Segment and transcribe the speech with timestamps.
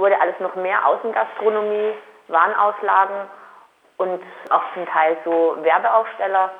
[0.00, 1.92] wurde alles noch mehr Außengastronomie,
[2.28, 3.28] Warenauslagen
[3.98, 6.50] und auch zum Teil so Werbeaufsteller.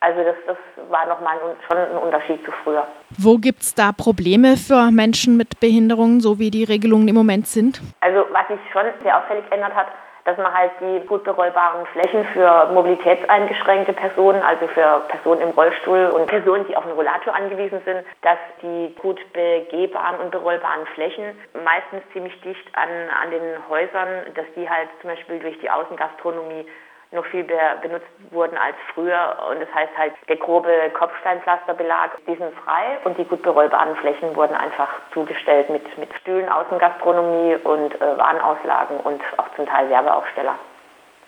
[0.00, 0.56] Also das, das
[0.88, 1.38] war nochmal
[1.68, 2.86] schon ein Unterschied zu früher.
[3.18, 7.46] Wo gibt es da Probleme für Menschen mit Behinderungen, so wie die Regelungen im Moment
[7.46, 7.82] sind?
[8.00, 9.88] Also was sich schon sehr auffällig geändert hat,
[10.24, 16.06] dass man halt die gut berollbaren Flächen für mobilitätseingeschränkte Personen, also für Personen im Rollstuhl
[16.06, 21.24] und Personen, die auf einen Rollator angewiesen sind, dass die gut begehbaren und berollbaren Flächen
[21.64, 22.88] meistens ziemlich dicht an,
[23.22, 26.66] an den Häusern, dass die halt zum Beispiel durch die Außengastronomie
[27.12, 29.36] noch viel mehr benutzt wurden als früher.
[29.50, 34.34] Und das heißt halt, der grobe Kopfsteinpflasterbelag, die sind frei und die gut berollbaren Flächen
[34.36, 40.54] wurden einfach zugestellt mit, mit Stühlen, Außengastronomie und äh, Warenauslagen und auch zum Teil Werbeaufsteller.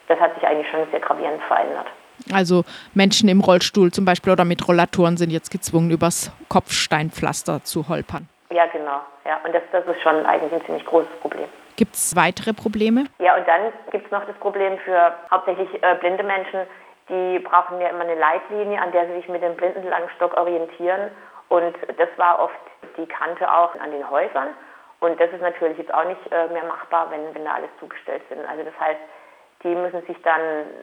[0.09, 1.87] Das hat sich eigentlich schon sehr gravierend verändert.
[2.33, 2.65] Also
[2.95, 8.29] Menschen im Rollstuhl zum Beispiel oder mit Rollatoren sind jetzt gezwungen, übers Kopfsteinpflaster zu holpern.
[8.51, 9.01] Ja, genau.
[9.25, 11.49] Ja, und das, das ist schon eigentlich ein ziemlich großes Problem.
[11.83, 13.07] Gibt es weitere Probleme?
[13.19, 16.61] Ja, und dann gibt es noch das Problem für hauptsächlich äh, blinde Menschen,
[17.09, 21.11] die brauchen ja immer eine Leitlinie, an der sie sich mit dem Blindenlangstock orientieren.
[21.49, 22.55] Und das war oft
[22.97, 24.51] die Kante auch an den Häusern.
[25.01, 28.23] Und das ist natürlich jetzt auch nicht äh, mehr machbar, wenn, wenn da alles zugestellt
[28.29, 28.47] sind.
[28.47, 29.01] Also das heißt,
[29.65, 30.41] die müssen sich dann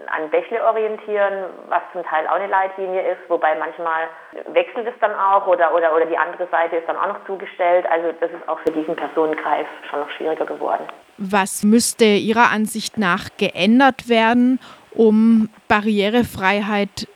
[0.08, 4.08] an Bächle orientieren, was zum Teil auch eine Leitlinie ist, wobei manchmal
[4.54, 7.86] wechselt es dann auch oder, oder, oder die andere Seite ist dann auch noch zugestellt.
[7.90, 10.88] Also das ist auch für diesen Personenkreis schon noch schwieriger geworden.
[11.18, 14.60] Was müsste Ihrer Ansicht nach geändert werden,
[14.92, 17.08] um Barrierefreiheit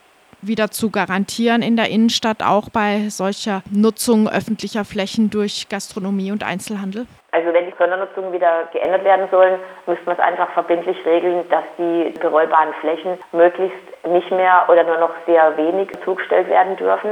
[0.42, 6.44] wieder zu garantieren in der Innenstadt, auch bei solcher Nutzung öffentlicher Flächen durch Gastronomie und
[6.44, 7.06] Einzelhandel?
[7.34, 11.64] Also wenn die Sondernutzungen wieder geändert werden sollen, müsste man es einfach verbindlich regeln, dass
[11.76, 17.10] die berollbaren Flächen möglichst nicht mehr oder nur noch sehr wenig zugestellt werden dürfen.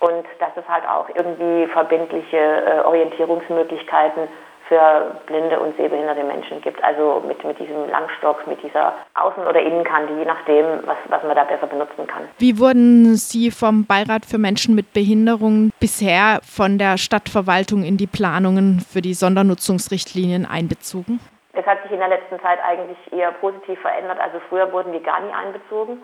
[0.00, 4.28] Und dass es halt auch irgendwie verbindliche äh, Orientierungsmöglichkeiten
[4.68, 6.82] für blinde und sehbehinderte Menschen gibt.
[6.84, 11.34] Also mit, mit diesem Langstock, mit dieser Außen- oder Innenkante, je nachdem, was, was man
[11.34, 12.28] da besser benutzen kann.
[12.38, 18.06] Wie wurden Sie vom Beirat für Menschen mit Behinderung bisher von der Stadtverwaltung in die
[18.06, 21.20] Planungen für die Sondernutzungsrichtlinien einbezogen?
[21.54, 24.18] Das hat sich in der letzten Zeit eigentlich eher positiv verändert.
[24.20, 25.98] Also früher wurden die gar nie einbezogen.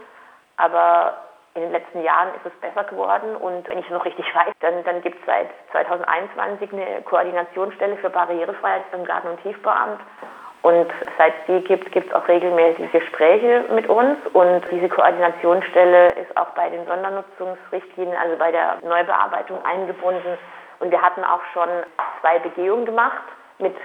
[0.57, 1.15] Aber
[1.55, 4.83] in den letzten Jahren ist es besser geworden und wenn ich noch richtig weiß, dann,
[4.85, 10.01] dann gibt es seit 2021 eine Koordinationsstelle für Barrierefreiheit beim Garten- und Tiefbauamt.
[10.63, 14.17] Und seit die gibt, gibt es auch regelmäßig Gespräche mit uns.
[14.33, 20.39] Und diese Koordinationsstelle ist auch bei den Sondernutzungsrichtlinien, also bei der Neubearbeitung eingebunden.
[20.81, 21.69] Und wir hatten auch schon
[22.23, 23.23] zwei Begehungen gemacht
[23.59, 23.77] mit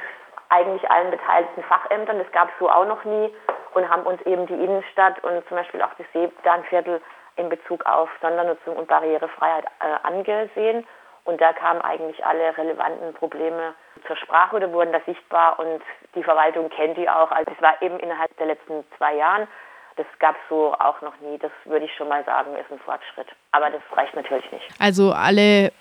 [0.47, 2.18] eigentlich allen beteiligten Fachämtern.
[2.18, 3.30] Das gab es so auch noch nie.
[3.74, 7.01] Und haben uns eben die Innenstadt und zum Beispiel auch das Seebahnviertel
[7.39, 10.85] in Bezug auf Sondernutzung und Barrierefreiheit äh, angesehen.
[11.23, 13.73] Und da kamen eigentlich alle relevanten Probleme
[14.07, 15.81] zur Sprache oder wurden da sichtbar und
[16.16, 17.31] die Verwaltung kennt die auch.
[17.31, 19.47] Also es war eben innerhalb der letzten zwei Jahren.
[19.95, 21.38] Das gab es so auch noch nie.
[21.38, 23.27] Das würde ich schon mal sagen, ist ein Fortschritt.
[23.51, 24.67] Aber das reicht natürlich nicht.
[24.79, 25.71] Also alle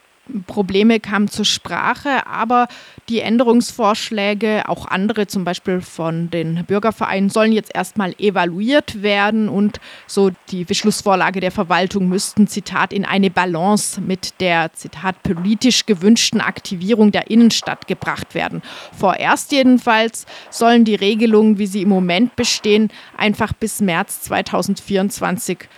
[0.46, 2.68] Probleme kamen zur Sprache, aber
[3.08, 9.80] die Änderungsvorschläge, auch andere zum Beispiel von den Bürgervereinen, sollen jetzt erstmal evaluiert werden und
[10.06, 16.40] so die Beschlussvorlage der Verwaltung müssten, Zitat, in eine Balance mit der, Zitat, politisch gewünschten
[16.40, 18.62] Aktivierung der Innenstadt gebracht werden.
[18.98, 25.68] Vorerst jedenfalls sollen die Regelungen, wie sie im Moment bestehen, einfach bis März 2024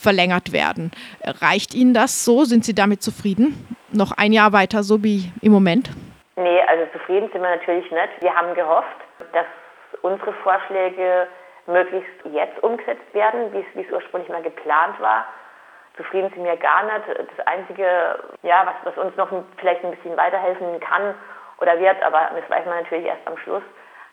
[0.00, 0.90] verlängert werden.
[1.24, 2.44] Reicht Ihnen das so?
[2.44, 3.76] Sind Sie damit zufrieden?
[3.92, 5.90] Noch ein Jahr weiter, so wie im Moment?
[6.36, 8.20] Nee, also zufrieden sind wir natürlich nicht.
[8.20, 8.96] Wir haben gehofft,
[9.32, 9.46] dass
[10.02, 11.26] unsere Vorschläge
[11.66, 15.26] möglichst jetzt umgesetzt werden, wie es ursprünglich mal geplant war.
[15.96, 17.08] Zufrieden sind wir gar nicht.
[17.36, 17.84] Das Einzige,
[18.42, 19.28] ja, was, was uns noch
[19.58, 21.14] vielleicht ein bisschen weiterhelfen kann
[21.60, 23.62] oder wird, aber das weiß man natürlich erst am Schluss,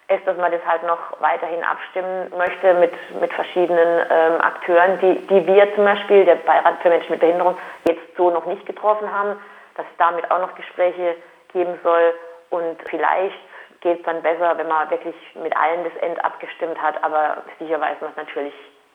[0.10, 5.28] ist, dass man das halt noch weiterhin abstimmen möchte mit, mit verschiedenen ähm, Akteuren, die,
[5.28, 7.58] die wir zum Beispiel, der Beirat für Menschen mit Behinderung,
[7.88, 9.40] jetzt so noch nicht getroffen haben,
[9.76, 11.16] dass es damit auch noch Gespräche
[11.52, 12.14] geben soll
[12.50, 13.38] und vielleicht
[13.82, 17.80] geht es dann besser, wenn man wirklich mit allen das End abgestimmt hat, aber sicher
[17.80, 18.54] weiß man es natürlich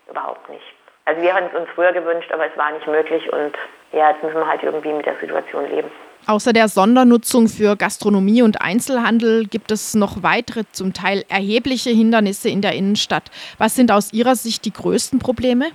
[0.08, 0.74] überhaupt nicht.
[1.04, 3.56] Also wir haben es uns früher gewünscht, aber es war nicht möglich und
[3.92, 5.90] ja, jetzt müssen wir halt irgendwie mit der Situation leben.
[6.26, 12.48] Außer der Sondernutzung für Gastronomie und Einzelhandel gibt es noch weitere, zum Teil erhebliche Hindernisse
[12.48, 13.24] in der Innenstadt.
[13.58, 15.66] Was sind aus Ihrer Sicht die größten Probleme?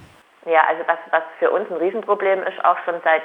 [0.46, 3.24] Ja, also was, was für uns ein Riesenproblem ist, auch schon seit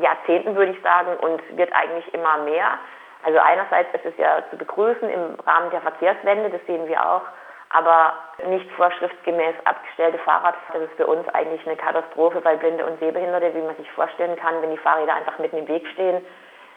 [0.00, 2.78] Jahrzehnten würde ich sagen, und wird eigentlich immer mehr.
[3.24, 7.22] Also einerseits ist es ja zu begrüßen im Rahmen der Verkehrswende, das sehen wir auch,
[7.72, 8.14] aber
[8.46, 13.54] nicht vorschriftsgemäß abgestellte Fahrradfahrer, das ist für uns eigentlich eine Katastrophe bei Blinde und Sehbehinderte,
[13.54, 16.24] wie man sich vorstellen kann, wenn die Fahrräder einfach mitten im Weg stehen,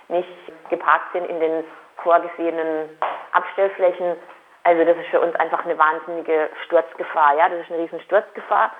[0.07, 0.29] nicht
[0.69, 1.63] geparkt sind in den
[1.97, 2.89] vorgesehenen
[3.31, 4.15] Abstellflächen,
[4.65, 7.37] also das ist für uns einfach eine wahnsinnige Sturzgefahr.
[7.37, 8.71] Ja, das ist eine riesen Sturzgefahr.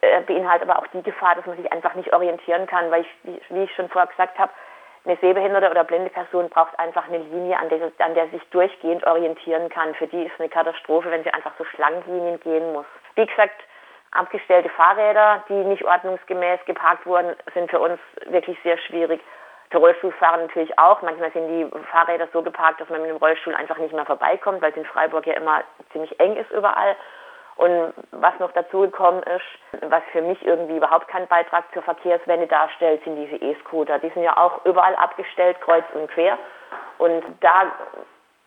[0.00, 3.40] Äh, beinhaltet aber auch die Gefahr, dass man sich einfach nicht orientieren kann, weil ich,
[3.50, 4.50] wie ich schon vorher gesagt habe,
[5.06, 9.06] eine sehbehinderte oder blinde Person braucht einfach eine Linie, an der, an der sich durchgehend
[9.06, 9.94] orientieren kann.
[9.94, 12.86] Für die ist eine Katastrophe, wenn sie einfach so Schlangenlinien gehen muss.
[13.14, 13.62] Wie gesagt,
[14.10, 19.20] abgestellte Fahrräder, die nicht ordnungsgemäß geparkt wurden, sind für uns wirklich sehr schwierig.
[19.70, 21.02] Für Rollstuhlfahrer natürlich auch.
[21.02, 24.60] Manchmal sind die Fahrräder so geparkt, dass man mit dem Rollstuhl einfach nicht mehr vorbeikommt,
[24.62, 25.62] weil es in Freiburg ja immer
[25.92, 26.96] ziemlich eng ist überall.
[27.56, 33.02] Und was noch dazugekommen ist, was für mich irgendwie überhaupt keinen Beitrag zur Verkehrswende darstellt,
[33.04, 33.98] sind diese E-Scooter.
[33.98, 36.38] Die sind ja auch überall abgestellt, kreuz und quer.
[36.98, 37.72] Und da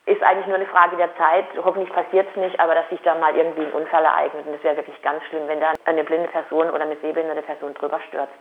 [0.06, 1.46] ist eigentlich nur eine Frage der Zeit.
[1.64, 4.46] Hoffentlich passiert es nicht, aber dass sich da mal irgendwie ein Unfall ereignet.
[4.46, 7.74] Und das wäre wirklich ganz schlimm, wenn da eine blinde Person oder eine sehbehinderte Person
[7.76, 8.40] drüber stürzt.